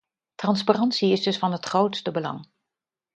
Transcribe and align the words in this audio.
Transparantie 0.37 1.11
is 1.11 1.23
dus 1.23 1.37
van 1.37 1.51
het 1.51 1.65
grootste 1.65 2.11
belang. 2.11 2.47